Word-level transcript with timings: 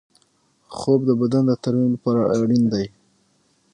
خوب 0.75 0.99
د 1.09 1.11
بدن 1.21 1.43
د 1.47 1.51
ترمیم 1.63 1.89
لپاره 1.95 2.21
اړین 2.39 2.63
دی 2.73 2.85